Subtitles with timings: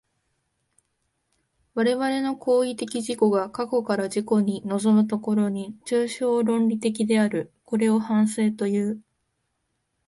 [1.75, 7.53] 我々の行為的自己が過去から自己に臨む所に、抽象論理的である。
[7.65, 8.99] これを反省という。